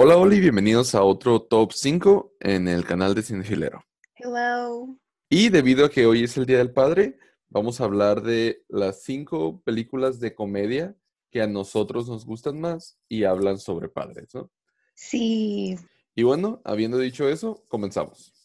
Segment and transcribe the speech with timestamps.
[0.00, 3.84] Hola, Oli, bienvenidos a otro Top 5 en el canal de Cinefilero.
[4.14, 4.96] Hello.
[5.28, 9.02] Y debido a que hoy es el Día del Padre, vamos a hablar de las
[9.02, 10.94] cinco películas de comedia
[11.32, 14.52] que a nosotros nos gustan más y hablan sobre padres, ¿no?
[14.94, 15.76] Sí.
[16.14, 18.37] Y bueno, habiendo dicho eso, comenzamos.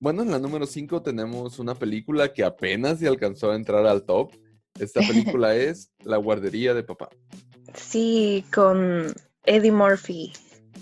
[0.00, 4.04] Bueno, en la número 5 tenemos una película que apenas se alcanzó a entrar al
[4.04, 4.32] top.
[4.78, 7.08] Esta película es La guardería de papá.
[7.74, 9.12] Sí, con
[9.44, 10.32] Eddie Murphy.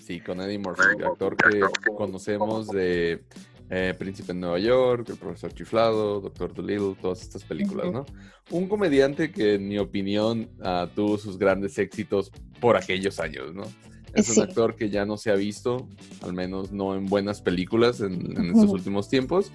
[0.04, 1.60] Sí, con Eddie Murphy, actor que
[1.96, 3.24] conocemos de
[3.70, 8.06] eh, Príncipe en Nueva York, El Profesor Chiflado, Doctor Dolittle, todas estas películas, ¿no?
[8.50, 12.30] Un comediante que, en mi opinión, ah, tuvo sus grandes éxitos
[12.60, 13.64] por aquellos años, ¿no?
[14.16, 15.88] Es un actor que ya no se ha visto,
[16.22, 19.52] al menos no en buenas películas en, estos últimos tiempos.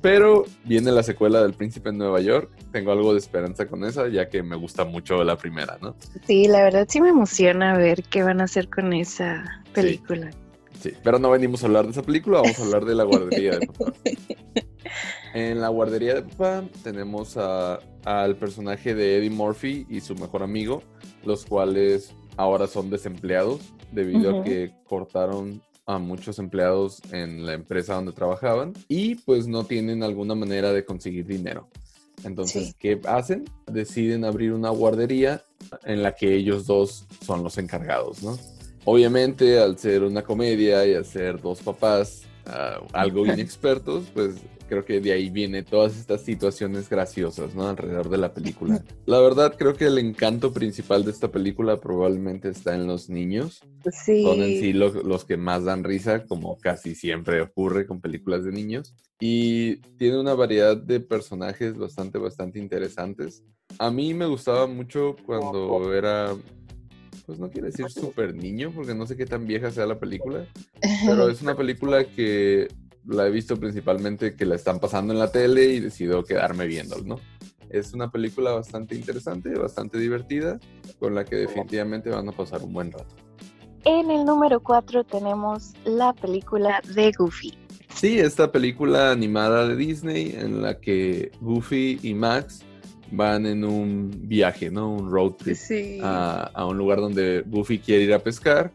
[0.00, 2.50] Pero viene la secuela del Príncipe en Nueva York.
[2.72, 5.94] Tengo algo de esperanza con esa, ya que me gusta mucho la primera, ¿no?
[6.26, 10.30] Sí, la verdad sí me emociona ver qué van a hacer con esa película.
[10.80, 13.58] Sí, pero no venimos a hablar de esa película, vamos a hablar de la guardería
[13.58, 13.92] de papá.
[15.34, 20.82] En la guardería de papá tenemos al personaje de Eddie Murphy y su mejor amigo,
[21.24, 27.94] los cuales ahora son desempleados debido a que cortaron a muchos empleados en la empresa
[27.94, 31.68] donde trabajaban y pues no tienen alguna manera de conseguir dinero.
[32.24, 33.44] Entonces, ¿qué hacen?
[33.66, 35.42] Deciden abrir una guardería
[35.84, 38.38] en la que ellos dos son los encargados, ¿no?
[38.84, 44.36] Obviamente, al ser una comedia y al ser dos papás ah, algo inexpertos, pues
[44.72, 47.68] creo que de ahí viene todas estas situaciones graciosas, ¿no?
[47.68, 48.82] Alrededor de la película.
[49.04, 53.60] La verdad, creo que el encanto principal de esta película probablemente está en los niños.
[53.92, 54.22] Sí.
[54.22, 58.52] Son en sí los, que más dan risa, como casi siempre ocurre con películas de
[58.52, 58.94] niños.
[59.20, 63.44] Y tiene una variedad de personajes bastante, bastante interesantes.
[63.78, 66.34] A mí me gustaba mucho cuando era
[67.32, 70.44] pues no quiero decir súper niño, porque no sé qué tan vieja sea la película,
[71.06, 72.68] pero es una película que
[73.06, 76.98] la he visto principalmente que la están pasando en la tele y decido quedarme viendo,
[76.98, 77.18] ¿no?
[77.70, 80.60] Es una película bastante interesante, bastante divertida,
[80.98, 83.16] con la que definitivamente van a pasar un buen rato.
[83.86, 87.54] En el número 4 tenemos la película de Goofy.
[87.94, 92.62] Sí, esta película animada de Disney en la que Goofy y Max
[93.12, 94.92] van en un viaje, ¿no?
[94.92, 95.56] Un road trip
[96.02, 98.72] a, a, un lugar donde Goofy quiere ir a pescar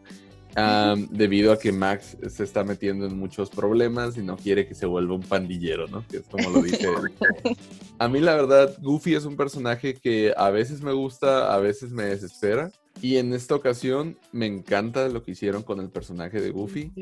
[1.10, 4.86] debido a que Max se está metiendo en muchos problemas y no quiere que se
[4.86, 6.04] vuelva un pandillero, ¿no?
[6.08, 7.56] Que es como lo dice él.
[7.98, 11.90] A mí la verdad, Goofy es un personaje que a veces me gusta, a veces
[11.90, 12.70] me desespera.
[13.02, 16.92] Y en esta ocasión me encanta lo que hicieron con el personaje de Goofy.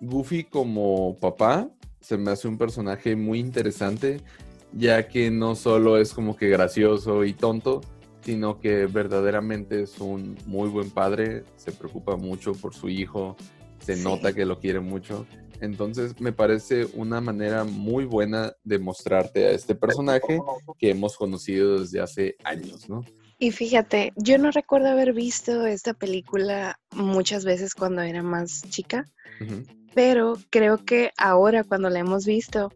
[0.00, 1.70] Goofy como papá
[2.00, 4.20] se me hace un personaje muy interesante,
[4.72, 7.80] ya que no solo es como que gracioso y tonto,
[8.22, 13.36] sino que verdaderamente es un muy buen padre, se preocupa mucho por su hijo,
[13.80, 15.26] se nota que lo quiere mucho.
[15.60, 20.40] Entonces me parece una manera muy buena de mostrarte a este personaje
[20.78, 23.04] que hemos conocido desde hace años, ¿no?
[23.38, 29.04] Y fíjate, yo no recuerdo haber visto esta película muchas veces cuando era más chica,
[29.94, 32.72] pero creo que ahora cuando la hemos visto,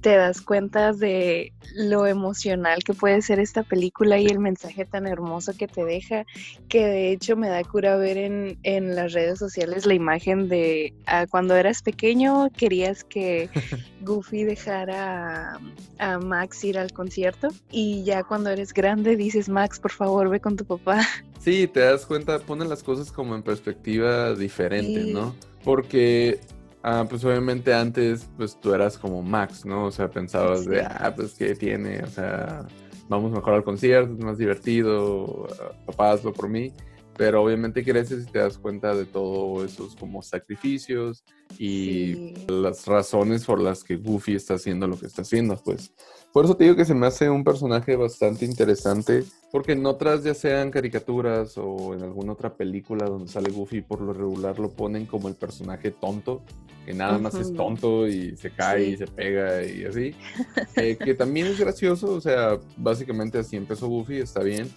[0.00, 5.06] te das cuenta de lo emocional que puede ser esta película y el mensaje tan
[5.06, 6.24] hermoso que te deja,
[6.68, 10.92] que de hecho me da cura ver en, en las redes sociales la imagen de
[11.06, 13.48] ah, cuando eras pequeño querías que
[14.02, 15.60] Goofy dejara a,
[15.98, 20.40] a, Max ir al concierto y ya cuando eres grande dices, Max, por favor, ve
[20.40, 21.00] con tu papá.
[21.40, 25.34] Sí, te das cuenta, ponen las cosas como en perspectiva diferente, ¿no?
[25.64, 26.38] Porque
[26.82, 29.86] Ah, pues obviamente antes, pues tú eras como Max, ¿no?
[29.86, 32.66] O sea, pensabas de, ah, pues qué tiene, o sea,
[33.08, 35.46] vamos mejor al concierto, es más divertido,
[35.84, 36.72] papá, hazlo por mí.
[37.18, 41.22] Pero obviamente creces y te das cuenta de todos esos como sacrificios
[41.58, 45.92] y las razones por las que Goofy está haciendo lo que está haciendo, pues.
[46.32, 50.22] Por eso te digo que se me hace un personaje bastante interesante, porque en otras,
[50.22, 54.70] ya sean caricaturas o en alguna otra película donde sale Goofy, por lo regular lo
[54.70, 56.44] ponen como el personaje tonto,
[56.86, 60.14] que nada más es tonto y se cae y se pega y así.
[60.76, 64.70] Eh, que también es gracioso, o sea, básicamente así empezó Goofy, está bien.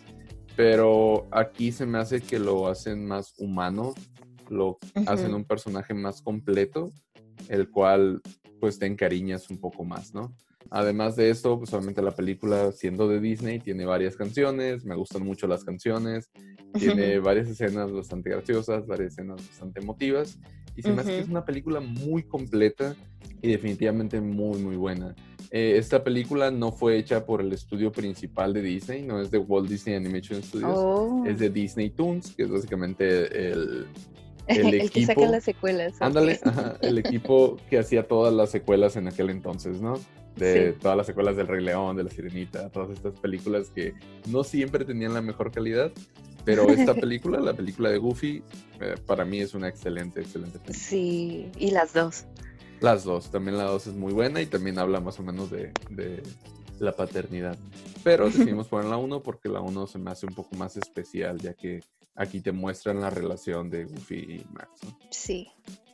[0.56, 3.94] Pero aquí se me hace que lo hacen más humano,
[4.50, 6.92] lo hacen un personaje más completo,
[7.48, 8.22] el cual
[8.60, 10.34] pues te encariñas un poco más, ¿no?
[10.70, 15.24] Además de esto, pues obviamente la película, siendo de Disney, tiene varias canciones, me gustan
[15.24, 16.32] mucho las canciones
[16.80, 20.40] Tiene varias escenas bastante graciosas, varias escenas bastante emotivas.
[20.76, 22.96] Y se me hace que es una película muy completa
[23.42, 25.16] y definitivamente muy, muy buena.
[25.52, 29.38] Eh, esta película no fue hecha por el estudio principal de Disney, no es de
[29.38, 31.24] Walt Disney Animation Studios, oh.
[31.28, 33.86] es de Disney Toons, que es básicamente el,
[34.48, 36.02] el, equipo, que saca las secuelas.
[36.02, 36.40] Ándale,
[36.82, 40.00] el equipo que hacía todas las secuelas en aquel entonces, ¿no?
[40.36, 43.94] De todas las secuelas del Rey León, de La Sirenita, todas estas películas que
[44.28, 45.92] no siempre tenían la mejor calidad,
[46.44, 48.44] pero esta película, la película de Goofy,
[48.80, 50.80] eh, para mí es una excelente, excelente película.
[50.80, 52.26] Sí, y las dos.
[52.82, 55.72] Las dos, también la dos es muy buena y también habla más o menos de,
[56.80, 57.58] la paternidad.
[58.04, 61.40] Pero decidimos poner la uno porque la uno se me hace un poco más especial,
[61.40, 61.82] ya que
[62.16, 64.70] aquí te muestran la relación de Goofy y Max.
[65.10, 65.48] Sí.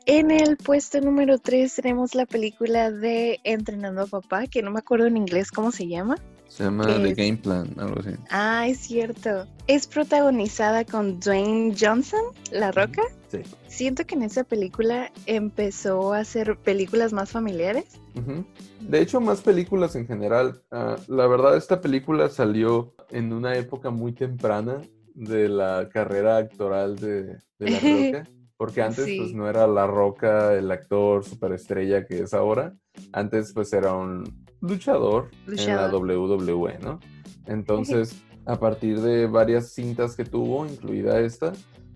[0.06, 4.80] En el puesto número 3 tenemos la película de Entrenando a Papá, que no me
[4.80, 6.18] acuerdo en inglés cómo se llama.
[6.48, 8.10] Se llama The Game Plan, algo así.
[8.32, 9.46] Ah, es cierto.
[9.68, 13.04] Es protagonizada con Dwayne Johnson, La Roca.
[13.28, 13.42] Sí.
[13.68, 17.86] Siento que en esa película empezó a hacer películas más familiares.
[18.82, 20.64] De hecho, más películas en general.
[20.72, 24.82] Ah, la verdad, esta película salió en una época muy temprana
[25.20, 28.30] de la carrera actoral de, La Roca.
[28.58, 32.74] Porque antes pues no era La Roca el actor superestrella que es ahora.
[33.14, 37.00] Antes pues era un luchador, en la WWE, ¿no?
[37.46, 41.54] Entonces, a partir de varias cintas que tuvo, incluida esta,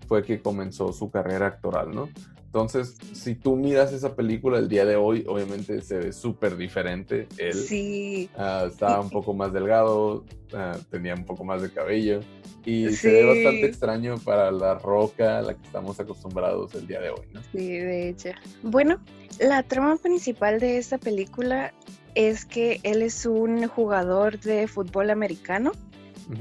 [0.08, 2.08] fue que comenzó su carrera actoral, ¿no?
[2.54, 7.26] Entonces, si tú miras esa película el día de hoy, obviamente se ve súper diferente.
[7.36, 8.30] Él sí.
[8.36, 12.20] Ah, estaba un poco más delgado, ah, tenía un poco más de cabello
[12.64, 17.00] y se ve bastante extraño para la roca a la que estamos acostumbrados el día
[17.00, 17.42] de hoy, ¿no?
[17.50, 18.28] Sí, de hecho.
[18.62, 19.00] Bueno,
[19.40, 21.74] la trama principal de esta película
[22.14, 25.72] es que él es un jugador de fútbol americano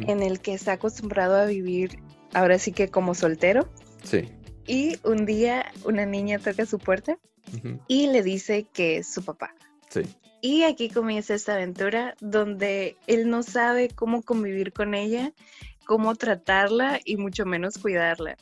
[0.06, 1.98] en el que está acostumbrado a vivir
[2.36, 3.68] ahora sí que como soltero.
[4.04, 4.30] Sí.
[4.68, 7.18] Y un día una niña toca su puerta
[7.88, 9.54] y le dice que es su papá.
[9.90, 10.02] Sí.
[10.42, 15.32] Y aquí comienza esta aventura donde él no sabe cómo convivir con ella,
[15.86, 18.38] cómo tratarla y mucho menos cuidarla.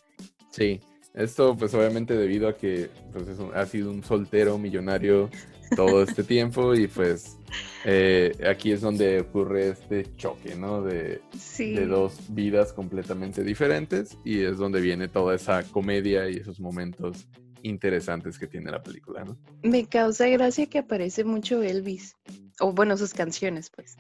[0.50, 0.82] Sí,
[1.14, 5.30] esto pues obviamente debido a que pues, ha sido un soltero millonario
[5.76, 7.38] todo este tiempo y pues
[7.86, 10.82] eh, aquí es donde ocurre este choque, ¿no?
[10.82, 11.22] De,
[11.58, 17.28] de, dos vidas completamente diferentes y es donde viene toda esa comedia y esos momentos
[17.64, 19.38] interesantes que tiene la película, ¿no?
[19.64, 22.16] Me causa gracia que aparece mucho Elvis,
[22.60, 23.96] o bueno, sus canciones, pues.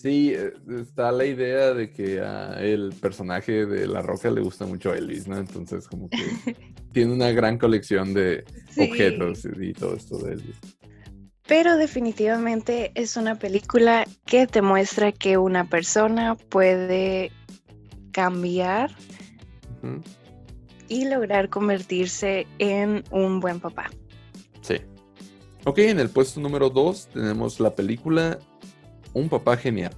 [0.00, 4.64] Sí, eh, está la idea de que a el personaje de La Roca le gusta
[4.64, 5.36] mucho Elvis, ¿no?
[5.36, 6.16] Entonces como que
[6.92, 8.44] tiene una gran colección de
[8.78, 10.56] objetos y todo esto de Elvis.
[11.46, 17.30] Pero definitivamente es una película que te muestra que una persona puede
[18.12, 18.90] cambiar
[20.88, 23.90] y lograr convertirse en un buen papá.
[24.62, 24.76] Sí.
[25.64, 28.38] Ok, en el puesto número 2 tenemos la película
[29.12, 29.92] Un papá genial.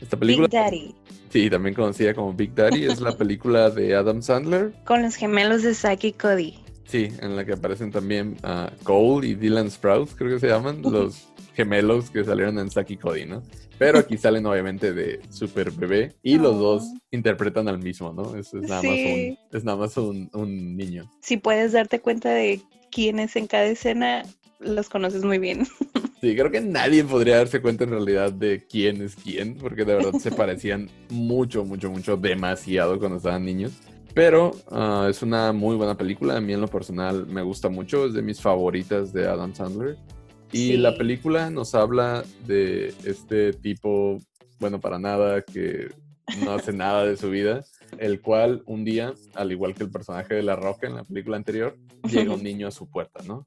[0.00, 0.48] Esta película...
[0.48, 0.94] Big Daddy.
[1.30, 4.72] Sí, también conocida como Big Daddy, es la película de Adam Sandler.
[4.84, 6.54] Con los gemelos de Saki Cody.
[6.84, 10.82] Sí, en la que aparecen también uh, Cole y Dylan Sprouse, creo que se llaman,
[10.82, 13.42] los gemelos que salieron en Saki Cody, ¿no?
[13.78, 18.36] Pero aquí salen obviamente de Super Bebé y los dos interpretan al mismo, ¿no?
[18.36, 21.10] Es, nada, más, un, es nada más un, un, niño.
[21.20, 22.60] Si puedes darte cuenta de
[22.92, 24.22] quién es en cada escena,
[24.60, 25.66] los conoces muy bien.
[26.24, 29.94] Sí, creo que nadie podría darse cuenta en realidad de quién es quién, porque de
[29.94, 33.72] verdad se parecían mucho, mucho, mucho, demasiado cuando estaban niños.
[34.14, 36.38] Pero ah, es una muy buena película.
[36.38, 38.06] A mí en lo personal me gusta mucho.
[38.06, 39.98] Es de mis favoritas de Adam Sandler.
[40.50, 44.18] Y la película nos habla de este tipo,
[44.58, 45.90] bueno, para nada, que
[46.42, 47.66] no hace nada de su vida,
[47.98, 51.36] el cual un día, al igual que el personaje de La Roca en la película
[51.36, 51.76] anterior,
[52.10, 53.46] llega un niño a su puerta, ¿no?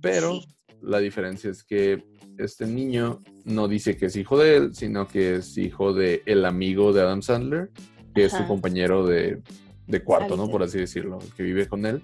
[0.00, 0.40] Pero
[0.82, 2.04] la diferencia es que
[2.38, 6.44] este niño no dice que es hijo de él, sino que es hijo de el
[6.44, 7.70] amigo de Adam Sandler,
[8.14, 9.40] que es su compañero de
[9.86, 10.48] de cuarto, ¿no?
[10.48, 12.02] Por así decirlo, que vive con él,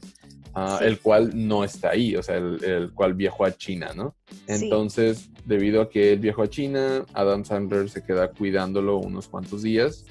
[0.54, 4.14] ah, el cual no está ahí, o sea, el, cual viajó a China, ¿no?
[4.46, 9.62] Entonces, debido a que él viajó a China, Adam Sandler se queda cuidándolo unos cuantos
[9.62, 10.04] días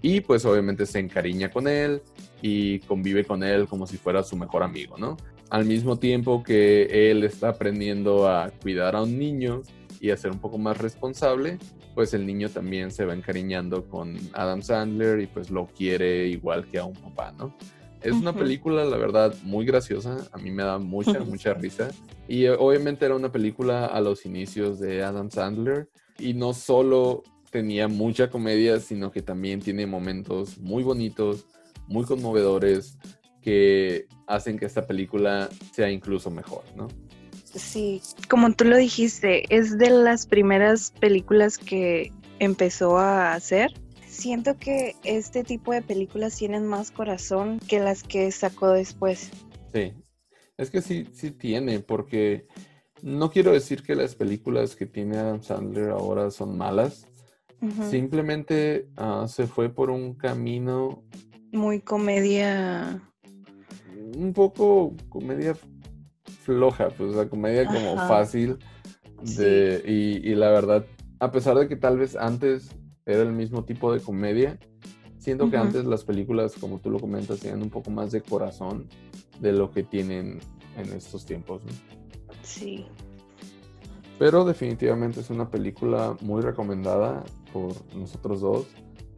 [0.00, 2.02] y pues obviamente se encariña con él
[2.40, 5.16] y convive con él como si fuera su mejor amigo, ¿no?
[5.52, 9.60] Al mismo tiempo que él está aprendiendo a cuidar a un niño
[10.00, 11.58] y a ser un poco más responsable,
[11.94, 16.66] pues el niño también se va encariñando con Adam Sandler y pues lo quiere igual
[16.70, 17.54] que a un papá, ¿no?
[18.00, 20.26] Es una película, la verdad, muy graciosa.
[20.32, 21.90] A mí me da mucha, mucha risa.
[22.26, 25.90] Y eh, obviamente era una película a los inicios de Adam Sandler.
[26.18, 31.44] Y no solo tenía mucha comedia, sino que también tiene momentos muy bonitos,
[31.88, 32.96] muy conmovedores
[33.42, 36.88] que hacen que esta película sea incluso mejor, ¿no?
[37.44, 43.72] Sí, como tú lo dijiste, es de las primeras películas que empezó a hacer.
[44.06, 49.30] Siento que este tipo de películas tienen más corazón que las que sacó después.
[49.72, 49.92] Sí,
[50.56, 52.46] es que sí, sí tiene, porque
[53.02, 57.06] no quiero decir que las películas que tiene Adam Sandler ahora son malas.
[57.90, 61.04] Simplemente ah, se fue por un camino.
[61.52, 63.11] Muy comedia.
[64.16, 65.54] Un poco comedia
[66.42, 68.58] floja, pues la comedia como fácil.
[69.36, 70.84] De, y, la verdad,
[71.20, 72.70] a pesar de que tal vez antes
[73.06, 74.58] era el mismo tipo de comedia,
[75.18, 78.88] siento que antes las películas, como tú lo comentas, tenían un poco más de corazón
[79.40, 80.40] de lo que tienen
[80.76, 81.62] en estos tiempos.
[82.42, 82.86] Sí.
[84.18, 88.66] Pero definitivamente es una película muy recomendada por nosotros dos,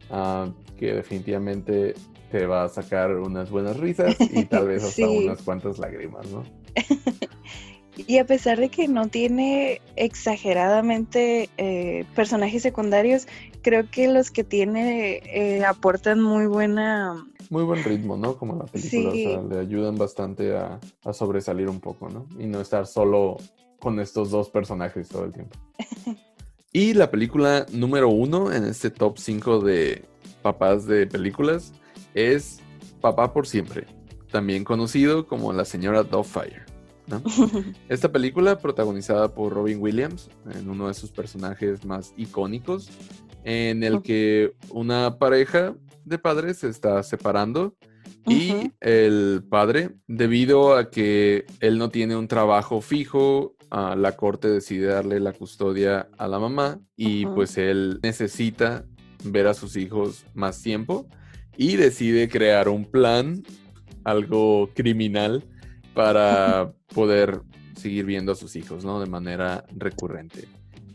[0.09, 1.95] ah, que definitivamente
[2.31, 6.43] te va a sacar unas buenas risas y tal vez hasta unas cuantas lágrimas, ¿no?
[7.95, 13.27] y a pesar de que no tiene exageradamente eh, personajes secundarios,
[13.61, 17.25] creo que los que tiene eh, aportan muy buena...
[17.49, 18.37] Muy buen ritmo, ¿no?
[18.37, 22.27] Como la película, o sea, le ayudan bastante a, a sobresalir un poco, ¿no?
[22.39, 23.37] Y no estar solo
[23.79, 25.57] con estos dos personajes todo el tiempo.
[26.73, 30.05] y la película número uno en este top 5 de
[30.41, 31.73] papás de películas
[32.15, 32.61] es
[33.01, 33.85] Papá por Siempre,
[34.31, 36.63] también conocido como La Señora Doubtfire.
[37.89, 42.89] Esta película, protagonizada por Robin Williams, en uno de sus personajes más icónicos,
[43.43, 47.75] en el que una pareja de padres se está separando
[48.25, 54.87] y el padre, debido a que él no tiene un trabajo fijo, la corte decide
[54.87, 58.85] darle la custodia a la mamá y pues él necesita
[59.23, 61.07] ver a sus hijos más tiempo
[61.57, 63.43] y decide crear un plan,
[64.03, 65.43] algo criminal,
[65.93, 67.41] para poder
[67.75, 68.99] seguir viendo a sus hijos, ¿no?
[68.99, 70.47] De manera recurrente.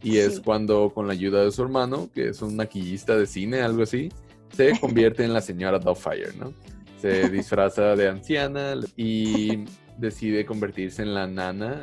[0.02, 3.60] Y es cuando, con la ayuda de su hermano, que es un maquillista de cine,
[3.60, 4.08] algo así,
[4.56, 6.52] se convierte en la señora Doubtfire, ¿no?
[7.00, 9.64] Se disfraza de anciana y
[9.98, 11.80] decide convertirse en la nana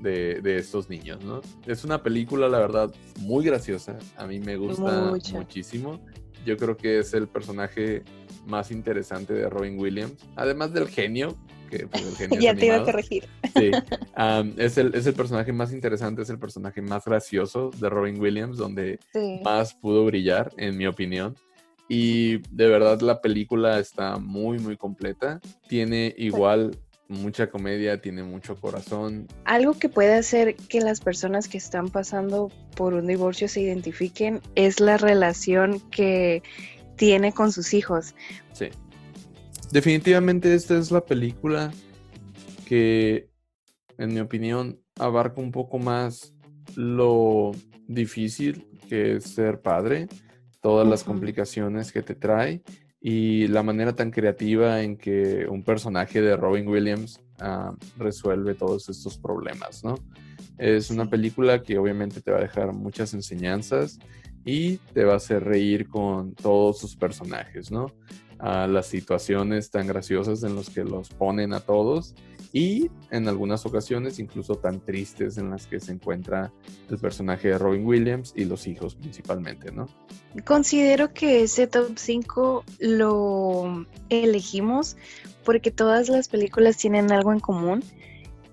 [0.00, 1.40] de, estos niños, ¿no?
[1.66, 3.98] Es una película, la verdad, muy graciosa.
[4.16, 6.00] A mí me gusta muchísimo.
[6.48, 8.04] Yo creo que es el personaje
[8.46, 11.36] más interesante de Robin Williams, además del genio,
[11.70, 13.28] que pues, el genio ya te iba a corregir.
[13.54, 13.70] Sí,
[14.56, 18.56] es, el, es, el, personaje más interesante, es el personaje más gracioso de Robin Williams,
[18.56, 18.98] donde
[19.44, 21.36] más pudo brillar, en mi opinión.
[21.86, 25.42] Y de verdad la película está muy, muy completa.
[25.68, 26.78] Tiene igual
[27.08, 29.26] mucha comedia, tiene mucho corazón.
[29.44, 34.40] Algo que puede hacer que las personas que están pasando por un divorcio se identifiquen
[34.54, 36.42] es la relación que
[36.96, 38.14] tiene con sus hijos.
[38.52, 38.68] Sí.
[39.70, 41.72] Definitivamente esta es la película
[42.66, 43.28] que,
[43.96, 46.34] en mi opinión, abarca un poco más
[46.74, 47.52] lo
[47.86, 50.08] difícil que es ser padre,
[50.60, 52.62] todas las complicaciones que te trae
[53.00, 58.88] y la manera tan creativa en que un personaje de Robin Williams ah, resuelve todos
[58.88, 59.94] estos problemas, ¿no?
[60.56, 63.98] Es una película que obviamente te va a dejar muchas enseñanzas
[64.44, 67.86] y te va a hacer reír con todos sus personajes, ¿no?
[68.38, 72.14] A las situaciones tan graciosas en las que los ponen a todos
[72.52, 76.52] y en algunas ocasiones incluso tan tristes en las que se encuentra
[76.90, 79.88] el personaje de Robin Williams y los hijos principalmente, ¿no?
[80.44, 84.96] Considero que ese top 5 lo elegimos
[85.44, 87.82] porque todas las películas tienen algo en común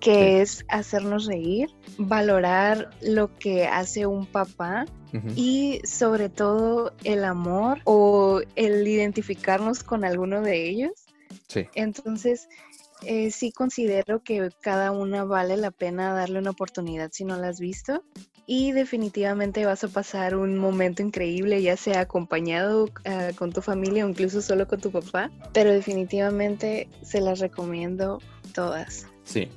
[0.00, 4.86] que es hacernos reír, valorar lo que hace un papá
[5.34, 10.92] y sobre todo el amor o el identificarnos con alguno de ellos.
[11.48, 11.66] Sí.
[11.74, 12.48] Entonces,
[13.02, 17.48] eh, sí considero que cada una vale la pena darle una oportunidad si no la
[17.48, 18.02] has visto.
[18.46, 24.06] Y definitivamente vas a pasar un momento increíble, ya sea acompañado ah, con tu familia
[24.06, 25.30] o incluso solo con tu papá.
[25.52, 28.20] Pero definitivamente se las recomiendo
[28.54, 29.06] todas.
[29.24, 29.48] Sí,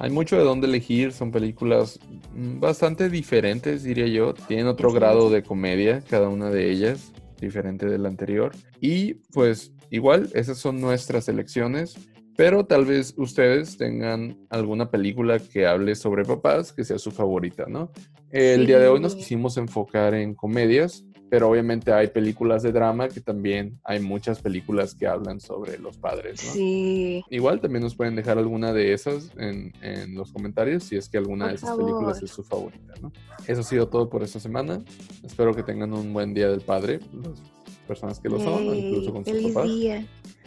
[0.00, 2.00] hay mucho de dónde elegir, son películas
[2.34, 4.32] bastante diferentes, diría yo.
[4.32, 8.52] Tienen otro grado de comedia, cada una de ellas, diferente de la anterior.
[8.80, 11.96] Y pues igual, esas son nuestras elecciones.
[12.40, 17.66] Pero tal vez ustedes tengan alguna película que hable sobre papás que sea su favorita,
[17.68, 17.92] ¿no?
[18.30, 23.08] El día de hoy nos quisimos enfocar en comedias, pero obviamente hay películas de drama
[23.08, 26.52] que también hay muchas películas que hablan sobre los padres, ¿no?
[26.52, 27.22] Sí.
[27.28, 31.18] Igual también nos pueden dejar alguna de esas en, en los comentarios si es que
[31.18, 33.12] alguna de esas películas es su favorita, ¿no?
[33.46, 34.82] Eso ha sido todo por esta semana.
[35.22, 37.38] Espero que tengan un buen día del padre, las
[37.86, 39.68] personas que lo son, incluso con sus papás.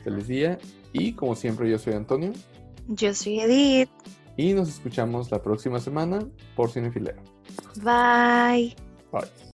[0.03, 0.57] Feliz día.
[0.91, 2.33] Y como siempre, yo soy Antonio.
[2.87, 3.89] Yo soy Edith.
[4.37, 6.19] Y nos escuchamos la próxima semana
[6.55, 7.21] por Cinefilero.
[7.83, 8.75] Bye.
[9.11, 9.52] Bye.